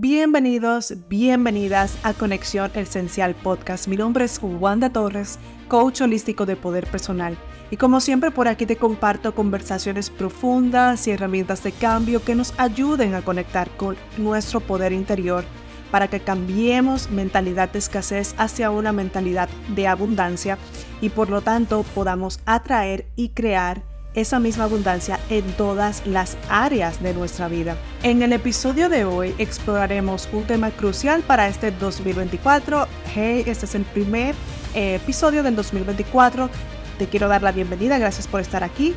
[0.00, 3.88] Bienvenidos, bienvenidas a Conexión Esencial Podcast.
[3.88, 7.36] Mi nombre es Wanda Torres, coach holístico de poder personal.
[7.72, 12.54] Y como siempre por aquí te comparto conversaciones profundas y herramientas de cambio que nos
[12.60, 15.42] ayuden a conectar con nuestro poder interior
[15.90, 20.58] para que cambiemos mentalidad de escasez hacia una mentalidad de abundancia
[21.00, 23.82] y por lo tanto podamos atraer y crear
[24.20, 27.76] esa misma abundancia en todas las áreas de nuestra vida.
[28.02, 32.88] En el episodio de hoy exploraremos un tema crucial para este 2024.
[33.14, 34.34] Hey, este es el primer
[34.74, 36.50] eh, episodio del 2024.
[36.98, 38.92] Te quiero dar la bienvenida, gracias por estar aquí.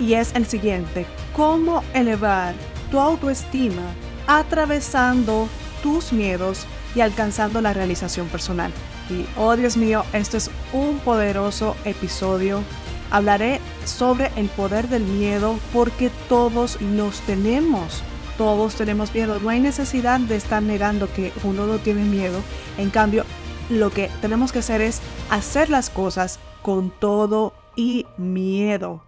[0.00, 1.04] Y es el siguiente,
[1.36, 2.54] ¿cómo elevar
[2.90, 3.82] tu autoestima
[4.26, 5.48] atravesando
[5.82, 8.72] tus miedos y alcanzando la realización personal?
[9.10, 12.62] Y, oh Dios mío, esto es un poderoso episodio
[13.12, 18.02] Hablaré sobre el poder del miedo porque todos los tenemos.
[18.38, 19.38] Todos tenemos miedo.
[19.38, 22.40] No hay necesidad de estar negando que uno no tiene miedo.
[22.78, 23.24] En cambio,
[23.68, 29.04] lo que tenemos que hacer es hacer las cosas con todo y miedo.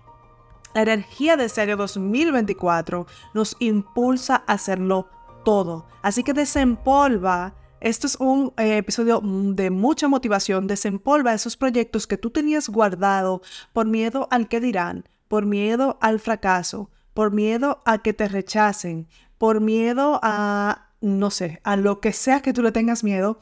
[0.74, 5.08] La energía de año 2024 nos impulsa a hacerlo
[5.44, 5.86] todo.
[6.02, 10.66] Así que desempolva esto es un eh, episodio mm, de mucha motivación.
[10.66, 13.42] Desempolva esos proyectos que tú tenías guardado
[13.74, 19.06] por miedo al que dirán, por miedo al fracaso, por miedo a que te rechacen,
[19.36, 23.38] por miedo a, no sé, a lo que sea que tú le tengas miedo.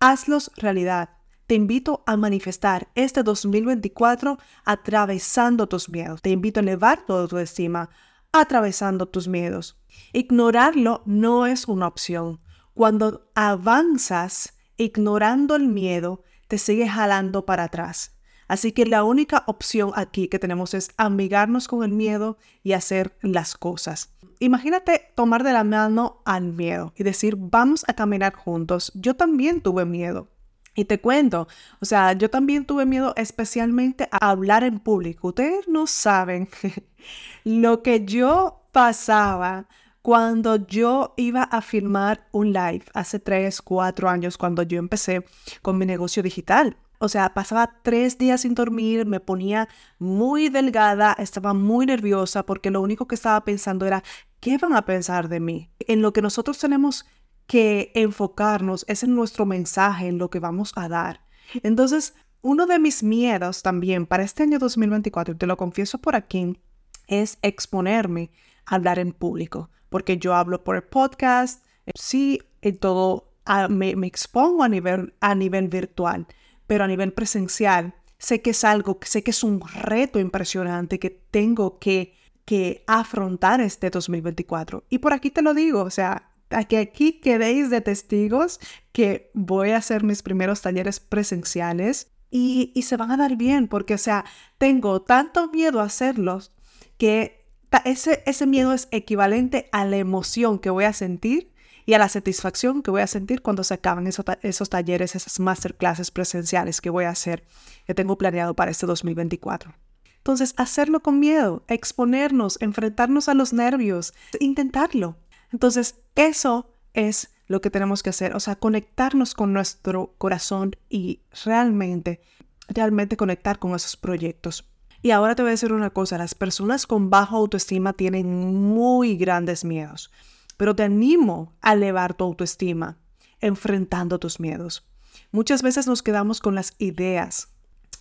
[0.00, 1.08] Hazlos realidad.
[1.46, 6.20] Te invito a manifestar este 2024 atravesando tus miedos.
[6.20, 7.88] Te invito a elevar toda tu estima
[8.32, 9.80] atravesando tus miedos.
[10.12, 12.40] Ignorarlo no es una opción.
[12.78, 18.16] Cuando avanzas ignorando el miedo, te sigue jalando para atrás.
[18.46, 23.18] Así que la única opción aquí que tenemos es amigarnos con el miedo y hacer
[23.20, 24.14] las cosas.
[24.38, 28.92] Imagínate tomar de la mano al miedo y decir, vamos a caminar juntos.
[28.94, 30.28] Yo también tuve miedo.
[30.76, 31.48] Y te cuento,
[31.80, 35.26] o sea, yo también tuve miedo especialmente a hablar en público.
[35.26, 36.48] Ustedes no saben
[37.42, 39.66] lo que yo pasaba
[40.02, 45.24] cuando yo iba a filmar un live hace 3, 4 años, cuando yo empecé
[45.62, 46.76] con mi negocio digital.
[47.00, 52.70] O sea, pasaba tres días sin dormir, me ponía muy delgada, estaba muy nerviosa porque
[52.70, 54.02] lo único que estaba pensando era,
[54.40, 55.70] ¿qué van a pensar de mí?
[55.78, 57.06] En lo que nosotros tenemos
[57.46, 61.20] que enfocarnos es en nuestro mensaje, en lo que vamos a dar.
[61.62, 66.16] Entonces, uno de mis miedos también para este año 2024, y te lo confieso por
[66.16, 66.58] aquí,
[67.06, 68.32] es exponerme
[68.66, 73.28] a hablar en público porque yo hablo por el podcast, eh, sí, y todo
[73.68, 76.26] me, expongo a nivel, a nivel virtual,
[76.66, 81.10] pero a nivel presencial sé que es algo, sé que es un reto impresionante que
[81.10, 84.84] tengo que, que afrontar este 2024.
[84.90, 86.30] Y por aquí te lo digo, o sea,
[86.68, 88.58] que aquí quedéis de testigos
[88.92, 93.68] que voy a hacer mis primeros talleres presenciales y, y se van a dar bien,
[93.68, 94.24] porque, o sea,
[94.58, 96.52] tengo tanto miedo a hacerlos
[96.98, 97.37] que
[97.84, 101.52] ese, ese miedo es equivalente a la emoción que voy a sentir
[101.88, 105.40] y a la satisfacción que voy a sentir cuando se acaban esos, esos talleres, esas
[105.40, 107.44] masterclasses presenciales que voy a hacer,
[107.86, 109.74] que tengo planeado para este 2024.
[110.18, 115.16] Entonces, hacerlo con miedo, exponernos, enfrentarnos a los nervios, intentarlo.
[115.50, 121.22] Entonces, eso es lo que tenemos que hacer, o sea, conectarnos con nuestro corazón y
[121.44, 122.20] realmente,
[122.68, 124.67] realmente conectar con esos proyectos.
[125.00, 129.16] Y ahora te voy a decir una cosa, las personas con baja autoestima tienen muy
[129.16, 130.10] grandes miedos,
[130.56, 132.98] pero te animo a elevar tu autoestima
[133.40, 134.88] enfrentando tus miedos.
[135.30, 137.48] Muchas veces nos quedamos con las ideas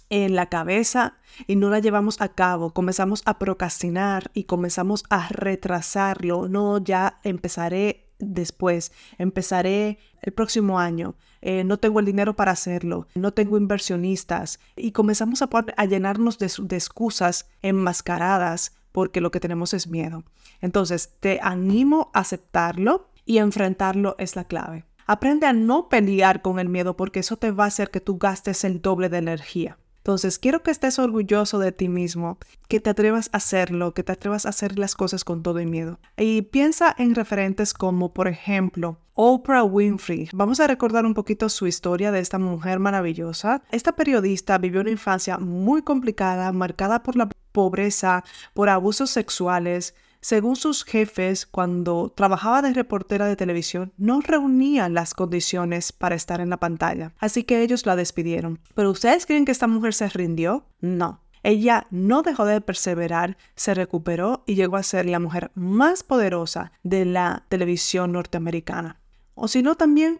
[0.09, 5.27] en la cabeza y no la llevamos a cabo, comenzamos a procrastinar y comenzamos a
[5.29, 12.51] retrasarlo, no, ya empezaré después, empezaré el próximo año, eh, no tengo el dinero para
[12.51, 19.31] hacerlo, no tengo inversionistas y comenzamos a, a llenarnos de, de excusas enmascaradas porque lo
[19.31, 20.23] que tenemos es miedo.
[20.61, 24.85] Entonces, te animo a aceptarlo y enfrentarlo es la clave.
[25.05, 28.17] Aprende a no pelear con el miedo porque eso te va a hacer que tú
[28.17, 29.77] gastes el doble de energía.
[30.07, 32.37] Entonces, quiero que estés orgulloso de ti mismo,
[32.69, 35.65] que te atrevas a hacerlo, que te atrevas a hacer las cosas con todo y
[35.65, 35.99] miedo.
[36.15, 40.29] Y piensa en referentes como, por ejemplo, Oprah Winfrey.
[40.31, 43.63] Vamos a recordar un poquito su historia de esta mujer maravillosa.
[43.69, 50.55] Esta periodista vivió una infancia muy complicada, marcada por la pobreza, por abusos sexuales, según
[50.55, 56.49] sus jefes, cuando trabajaba de reportera de televisión, no reunía las condiciones para estar en
[56.49, 58.59] la pantalla, así que ellos la despidieron.
[58.73, 60.65] ¿Pero ustedes creen que esta mujer se rindió?
[60.81, 61.21] No.
[61.43, 66.71] Ella no dejó de perseverar, se recuperó y llegó a ser la mujer más poderosa
[66.83, 68.99] de la televisión norteamericana.
[69.39, 70.19] O si no, también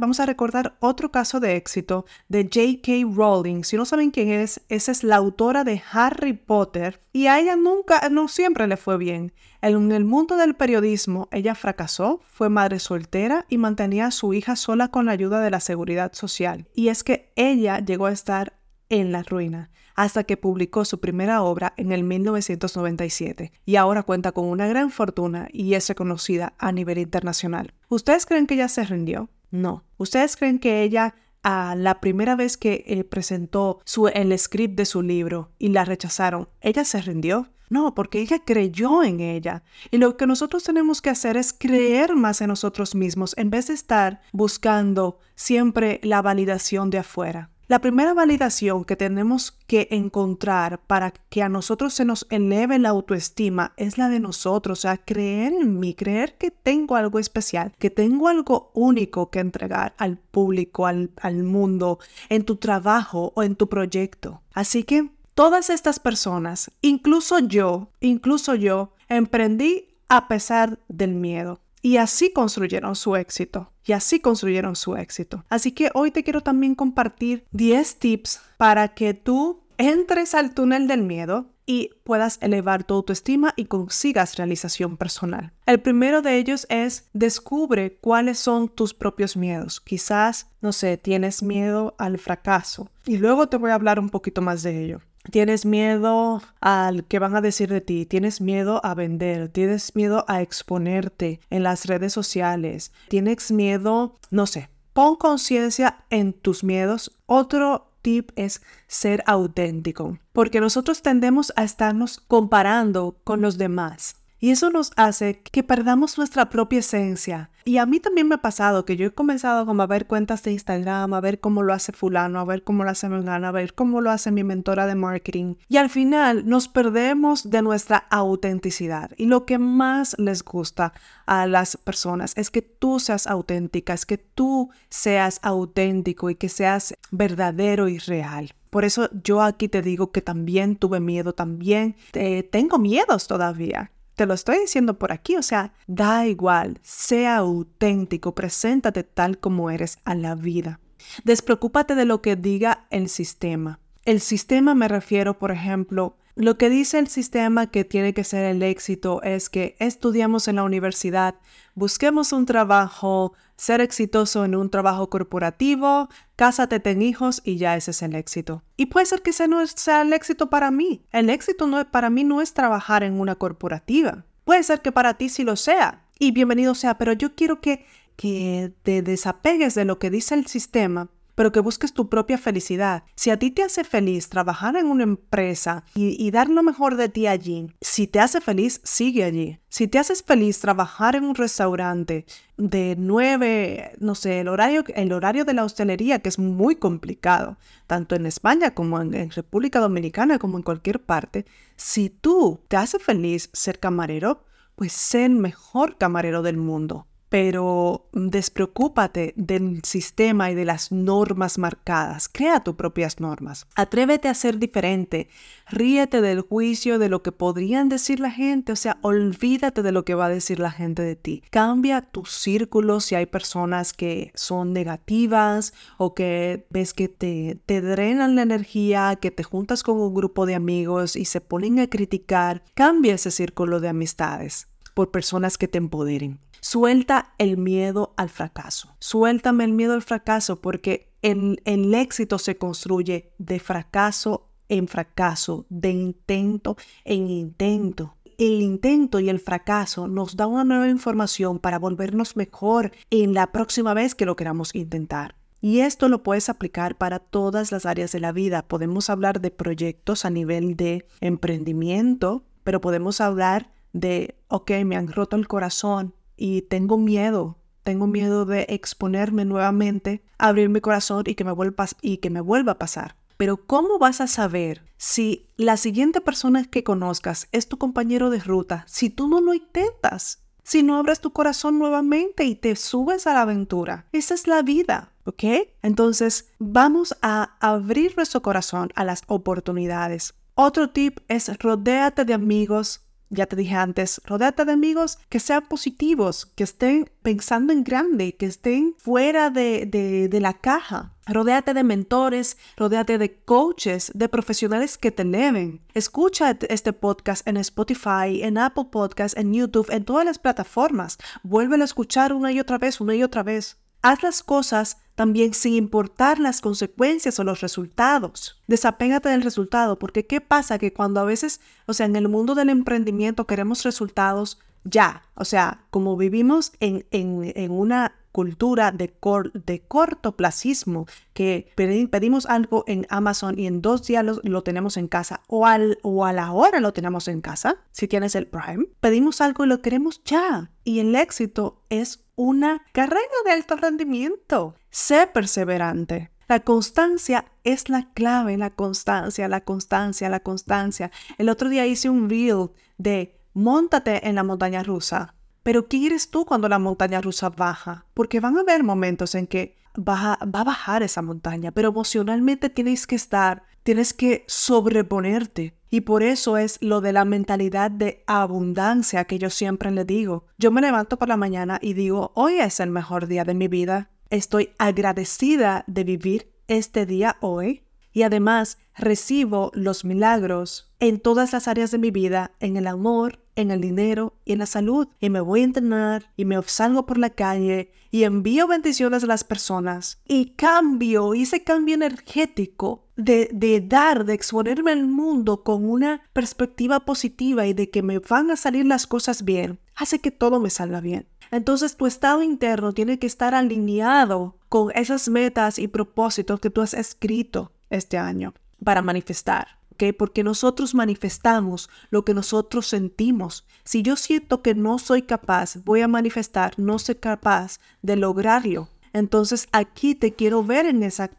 [0.00, 3.14] vamos a recordar otro caso de éxito de J.K.
[3.14, 3.62] Rowling.
[3.62, 7.54] Si no saben quién es, esa es la autora de Harry Potter y a ella
[7.54, 9.32] nunca, no siempre le fue bien.
[9.62, 14.56] En el mundo del periodismo, ella fracasó, fue madre soltera y mantenía a su hija
[14.56, 16.66] sola con la ayuda de la seguridad social.
[16.74, 18.59] Y es que ella llegó a estar
[18.90, 24.32] en la ruina hasta que publicó su primera obra en el 1997 y ahora cuenta
[24.32, 27.74] con una gran fortuna y es reconocida a nivel internacional.
[27.88, 29.28] ¿Ustedes creen que ella se rindió?
[29.50, 29.84] No.
[29.98, 34.84] ¿Ustedes creen que ella a la primera vez que eh, presentó su, el script de
[34.84, 37.50] su libro y la rechazaron, ella se rindió?
[37.68, 39.62] No, porque ella creyó en ella.
[39.92, 43.68] Y lo que nosotros tenemos que hacer es creer más en nosotros mismos en vez
[43.68, 47.50] de estar buscando siempre la validación de afuera.
[47.70, 52.88] La primera validación que tenemos que encontrar para que a nosotros se nos eleve la
[52.88, 57.72] autoestima es la de nosotros, o sea, creer en mí, creer que tengo algo especial,
[57.78, 63.44] que tengo algo único que entregar al público, al, al mundo, en tu trabajo o
[63.44, 64.42] en tu proyecto.
[64.52, 71.60] Así que todas estas personas, incluso yo, incluso yo, emprendí a pesar del miedo.
[71.82, 73.72] Y así construyeron su éxito.
[73.84, 75.44] Y así construyeron su éxito.
[75.48, 80.86] Así que hoy te quiero también compartir 10 tips para que tú entres al túnel
[80.86, 85.52] del miedo y puedas elevar tu autoestima y consigas realización personal.
[85.66, 89.80] El primero de ellos es descubre cuáles son tus propios miedos.
[89.80, 92.90] Quizás, no sé, tienes miedo al fracaso.
[93.06, 95.00] Y luego te voy a hablar un poquito más de ello.
[95.30, 100.24] Tienes miedo al que van a decir de ti, tienes miedo a vender, tienes miedo
[100.28, 107.16] a exponerte en las redes sociales, tienes miedo, no sé, pon conciencia en tus miedos.
[107.26, 114.19] Otro tip es ser auténtico, porque nosotros tendemos a estarnos comparando con los demás.
[114.40, 117.50] Y eso nos hace que perdamos nuestra propia esencia.
[117.66, 120.42] Y a mí también me ha pasado que yo he comenzado como a ver cuentas
[120.42, 123.52] de Instagram, a ver cómo lo hace fulano, a ver cómo lo hace Mengana, a
[123.52, 125.56] ver cómo lo hace mi mentora de marketing.
[125.68, 129.10] Y al final nos perdemos de nuestra autenticidad.
[129.18, 130.94] Y lo que más les gusta
[131.26, 136.48] a las personas es que tú seas auténtica, es que tú seas auténtico y que
[136.48, 138.54] seas verdadero y real.
[138.70, 143.90] Por eso yo aquí te digo que también tuve miedo, también eh, tengo miedos todavía.
[144.20, 149.70] Te lo estoy diciendo por aquí, o sea, da igual, sea auténtico, preséntate tal como
[149.70, 150.78] eres a la vida.
[151.24, 153.80] Despreocúpate de lo que diga el sistema.
[154.04, 158.44] El sistema me refiero, por ejemplo, lo que dice el sistema que tiene que ser
[158.46, 161.34] el éxito es que estudiamos en la universidad,
[161.74, 167.90] busquemos un trabajo, ser exitoso en un trabajo corporativo, cásate, ten hijos y ya ese
[167.90, 168.62] es el éxito.
[168.78, 171.04] Y puede ser que ese no sea el éxito para mí.
[171.12, 174.24] El éxito no, para mí no es trabajar en una corporativa.
[174.44, 176.06] Puede ser que para ti sí lo sea.
[176.18, 177.84] Y bienvenido sea, pero yo quiero que,
[178.16, 181.10] que te desapegues de lo que dice el sistema
[181.40, 183.04] pero que busques tu propia felicidad.
[183.14, 187.08] Si a ti te hace feliz trabajar en una empresa y, dar lo mejor de
[187.08, 189.58] ti allí, si te hace feliz, sigue allí.
[189.70, 192.26] Si te haces feliz trabajar en un restaurante
[192.58, 197.56] de 9, no sé, el horario, el horario de la hostelería, que es muy complicado,
[197.86, 202.76] tanto en España como en, en República Dominicana, como en cualquier parte, si tú te
[202.76, 204.44] hace feliz ser camarero,
[204.76, 211.58] pues sé el mejor camarero del mundo pero despreocúpate del sistema y de las normas
[211.58, 212.28] marcadas.
[212.28, 213.66] Crea tus propias normas.
[213.76, 215.28] Atrévete a ser diferente.
[215.68, 218.72] Ríete del juicio de lo que podrían decir la gente.
[218.72, 221.44] O sea, olvídate de lo que va a decir la gente de ti.
[221.50, 227.80] Cambia tu círculo si hay personas que son negativas o que ves que te, te
[227.80, 231.86] drenan la energía, que te juntas con un grupo de amigos y se ponen a
[231.86, 232.64] criticar.
[232.74, 236.40] Cambia ese círculo de amistades por personas que te empoderen.
[236.72, 238.94] Suelta el miedo al fracaso.
[239.00, 245.66] Suéltame el miedo al fracaso porque el, el éxito se construye de fracaso en fracaso,
[245.68, 251.80] de intento en intento el intento y el fracaso nos da una nueva información para
[251.80, 255.34] volvernos mejor en la próxima vez que lo queramos intentar.
[255.60, 258.62] Y esto lo puedes aplicar para todas las áreas de la vida.
[258.62, 265.08] Podemos hablar de proyectos a nivel de emprendimiento, pero podemos hablar de, ok, me han
[265.08, 271.34] roto el corazón, y tengo miedo, tengo miedo de exponerme nuevamente, abrir mi corazón y
[271.34, 273.14] que me vuelva, y que me vuelva a pasar.
[273.36, 278.38] Pero ¿cómo vas a saber si la siguiente persona que conozcas es tu compañero de
[278.38, 280.42] ruta si tú no lo intentas?
[280.62, 284.06] Si no abres tu corazón nuevamente y te subes a la aventura.
[284.12, 285.44] Esa es la vida, ¿ok?
[285.82, 290.34] Entonces vamos a abrir nuestro corazón a las oportunidades.
[290.54, 295.66] Otro tip es rodéate de amigos ya te dije antes, rodéate de amigos que sean
[295.66, 301.14] positivos, que estén pensando en grande, que estén fuera de, de, la caja.
[301.26, 305.80] Rodéate de mentores, rodéate de coaches, de profesionales que te eleven.
[305.94, 311.18] Escucha este podcast en Spotify, en Apple Podcasts, en YouTube, en todas las plataformas.
[311.44, 313.78] Vuélvelo a escuchar una y otra vez, una y otra vez.
[314.02, 318.62] Haz las cosas también sin importar las consecuencias o los resultados.
[318.66, 320.78] Desapégate del resultado, porque ¿qué pasa?
[320.78, 325.44] Que cuando a veces, o sea, en el mundo del emprendimiento queremos resultados ya, o
[325.44, 333.06] sea, como vivimos en, en, una cultura de, cor, de cortoplacismo, que pedimos algo en
[333.10, 336.80] Amazon y en dos días lo, tenemos en casa o, al, o a la hora
[336.80, 340.70] lo tenemos en casa, si tienes el Prime, pedimos algo y lo queremos ya.
[340.84, 344.74] Y el éxito es una carrera de alto rendimiento.
[344.90, 346.30] Sé perseverante.
[346.48, 351.12] La constancia es la clave, la constancia, la constancia, la constancia.
[351.38, 355.34] El otro día hice un reel de montate en la montaña rusa.
[355.62, 358.06] Pero ¿qué eres tú cuando la montaña rusa baja?
[358.14, 361.88] Porque van a haber momentos en que va a, va a bajar esa montaña, pero
[361.88, 365.74] emocionalmente tienes que estar, tienes que sobreponerte.
[365.90, 370.46] Y por eso es lo de la mentalidad de abundancia que yo siempre le digo.
[370.56, 373.66] Yo me levanto por la mañana y digo, hoy es el mejor día de mi
[373.66, 374.10] vida.
[374.30, 377.82] Estoy agradecida de vivir este día hoy.
[378.12, 383.40] Y además recibo los milagros en todas las áreas de mi vida, en el amor,
[383.56, 385.08] en el dinero y en la salud.
[385.20, 389.26] Y me voy a entrenar y me salgo por la calle y envío bendiciones a
[389.26, 396.22] las personas y cambio, ese cambio energético de, dar, de exponerme al mundo con una
[396.32, 400.58] perspectiva positiva y de que me van a salir las cosas bien, hace que todo
[400.58, 401.26] me salga bien.
[401.50, 406.80] Entonces tu estado interno tiene que estar alineado con esas metas y propósitos que tú
[406.80, 409.78] has escrito este año para manifestar.
[409.92, 410.14] ¿ok?
[410.18, 413.66] Porque nosotros manifestamos lo que nosotros sentimos.
[413.84, 418.88] Si yo siento que no soy capaz, voy a manifestar, no soy capaz de lograrlo.
[419.12, 421.30] Entonces aquí te quiero ver en esa,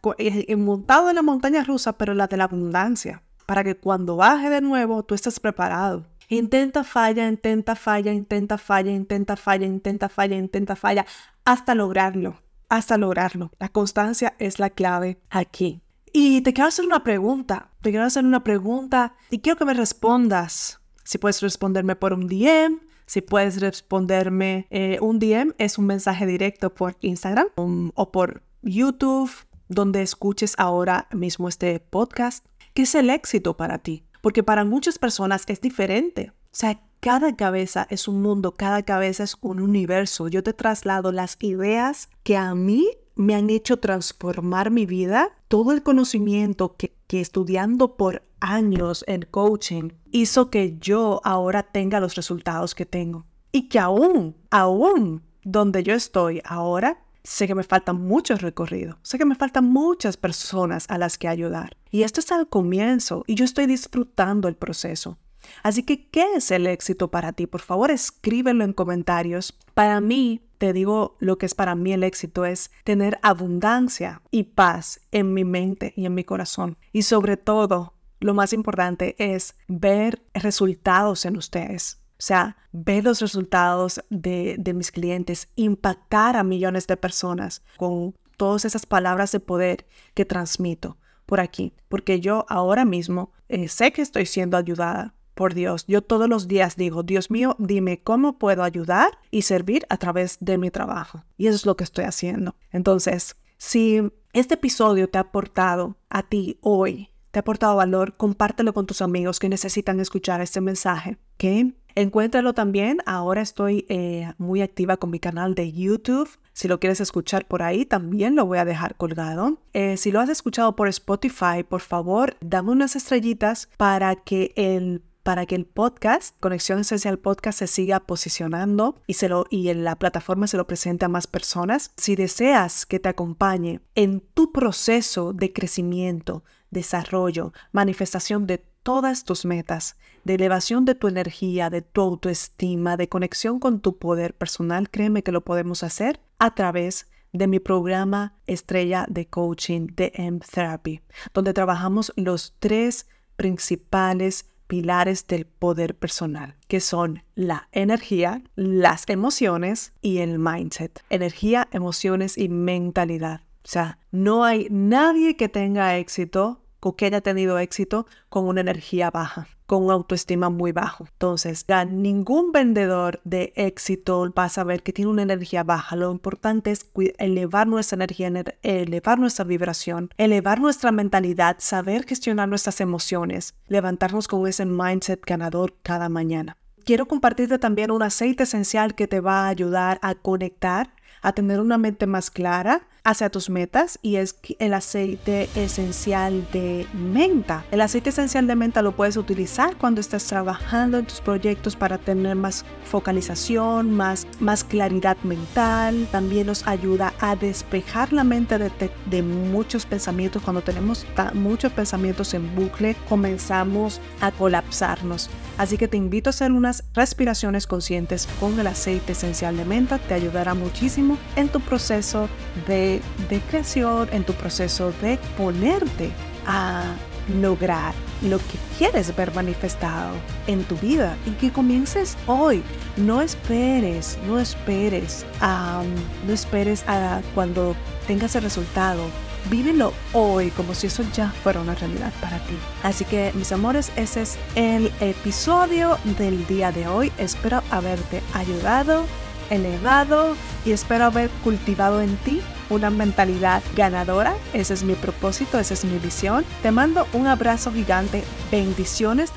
[0.57, 4.61] montado en la montaña rusa, pero la de la abundancia, para que cuando baje de
[4.61, 6.05] nuevo tú estés preparado.
[6.27, 11.05] Intenta falla, intenta falla, intenta falla, intenta falla, intenta falla, intenta falla,
[11.43, 13.51] hasta lograrlo, hasta lograrlo.
[13.59, 15.81] La constancia es la clave aquí.
[16.13, 19.73] Y te quiero hacer una pregunta, te quiero hacer una pregunta y quiero que me
[19.73, 20.81] respondas.
[21.03, 26.25] Si puedes responderme por un DM, si puedes responderme eh, un DM, es un mensaje
[26.25, 29.31] directo por Instagram um, o por YouTube,
[29.67, 32.45] donde escuches ahora mismo este podcast.
[32.73, 34.05] ¿Qué es el éxito para ti?
[34.21, 36.31] Porque para muchas personas es diferente.
[36.31, 40.27] O sea, cada cabeza es un mundo, cada cabeza es un universo.
[40.27, 45.73] Yo te traslado las ideas que a mí me han hecho transformar mi vida, todo
[45.73, 52.73] el conocimiento que, estudiando por años en coaching hizo que yo ahora tenga los resultados
[52.73, 53.25] que tengo.
[53.51, 59.17] Y que aún, aún donde yo estoy ahora, sé que me falta mucho recorrido, sé
[59.17, 61.75] que me faltan muchas personas a las que ayudar.
[61.89, 65.17] Y esto es al comienzo y yo estoy disfrutando el proceso.
[65.63, 67.45] Así que, ¿qué es el éxito para ti?
[67.45, 69.53] Por favor, escríbelo en comentarios.
[69.73, 74.43] Para mí, te digo lo que es para mí el éxito es tener abundancia y
[74.43, 76.77] paz en mi mente y en mi corazón.
[76.93, 82.03] Y sobre todo, lo más importante es ver resultados en ustedes.
[82.11, 88.63] O sea, ver los resultados de, mis clientes, impactar a millones de personas con todas
[88.63, 91.73] esas palabras de poder que transmito por aquí.
[91.89, 95.85] Porque yo ahora mismo eh, sé que estoy siendo ayudada por Dios.
[95.87, 100.37] Yo todos los días digo, Dios mío, dime cómo puedo ayudar y servir a través
[100.39, 101.23] de mi trabajo.
[101.35, 102.53] Y eso es lo que estoy haciendo.
[102.71, 108.73] Entonces, si este episodio te ha aportado a ti hoy te ha aportado valor, compártelo
[108.73, 111.17] con tus amigos que necesitan escuchar este mensaje.
[111.35, 111.73] ¿ok?
[111.95, 112.99] Encuéntralo también.
[113.05, 116.29] Ahora estoy eh, muy activa con mi canal de YouTube.
[116.53, 119.57] Si lo quieres escuchar por ahí, también lo voy a dejar colgado.
[119.73, 125.01] Eh, si lo has escuchado por Spotify, por favor, dame unas estrellitas para que el
[125.23, 129.83] para que el podcast, Conexión Esencial Podcast, se siga posicionando y, se lo, y en
[129.83, 131.91] la plataforma se lo presente a más personas.
[131.97, 139.45] Si deseas que te acompañe en tu proceso de crecimiento, desarrollo, manifestación de todas tus
[139.45, 144.89] metas, de elevación de tu energía, de tu autoestima, de conexión con tu poder personal,
[144.89, 150.39] créeme que lo podemos hacer a través de mi programa estrella de coaching de M
[150.39, 151.01] Therapy,
[151.33, 159.91] donde trabajamos los tres principales pilares del poder personal, que son la energía, las emociones
[160.01, 161.03] y el mindset.
[161.09, 163.41] Energía, emociones y mentalidad.
[163.65, 168.59] O sea, no hay nadie que tenga éxito con que haya tenido éxito con una
[168.59, 171.05] energía baja, con una autoestima muy bajo.
[171.11, 175.95] Entonces, ningún vendedor de éxito va a saber que tiene una energía baja.
[175.95, 178.29] Lo importante es elevar nuestra energía,
[178.63, 185.75] elevar nuestra vibración, elevar nuestra mentalidad, saber gestionar nuestras emociones, levantarnos con ese mindset ganador
[185.83, 186.57] cada mañana.
[186.83, 191.59] Quiero compartirte también un aceite esencial que te va a ayudar a conectar, a tener
[191.59, 197.65] una mente más clara hacia tus metas y es el aceite esencial de menta.
[197.71, 201.97] El aceite esencial de menta lo puedes utilizar cuando estás trabajando en tus proyectos para
[201.97, 206.07] tener más focalización, más, más claridad mental.
[206.11, 208.71] También nos ayuda a despejar la mente de,
[209.05, 210.43] de muchos pensamientos.
[210.43, 215.29] Cuando tenemos muchos pensamientos en bucle, comenzamos a colapsarnos.
[215.57, 219.99] Así que te invito a hacer unas respiraciones conscientes con el aceite esencial de menta.
[219.99, 222.27] Te ayudará muchísimo en tu proceso
[222.67, 222.90] de
[223.29, 226.11] de, creación, en tu proceso de ponerte
[226.45, 226.95] a
[227.39, 227.93] lograr
[228.23, 230.13] lo que quieres ver manifestado
[230.47, 232.63] en tu vida y que comiences hoy.
[232.97, 237.75] No esperes, no esperes, no esperes a cuando
[238.07, 239.01] tengas el resultado.
[239.49, 242.55] Vívelo hoy como si eso ya fuera una realidad para ti.
[242.83, 247.11] Así que mis amores, ese es el episodio del día de hoy.
[247.17, 249.05] Espero haberte ayudado,
[249.51, 252.41] elevado y espero haber cultivado en ti
[252.71, 254.33] una mentalidad ganadora.
[254.53, 256.43] Ese es mi propósito, esa es mi visión.
[256.63, 259.33] Te mando un abrazo gigante, bendiciones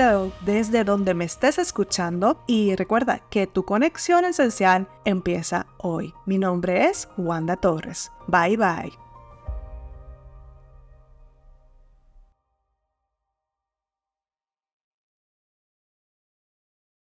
[0.47, 6.15] desde donde me estés escuchando y recuerda que tu conexión esencial empieza hoy.
[6.25, 8.11] Mi nombre es Wanda Torres.
[8.29, 9.04] Bye bye.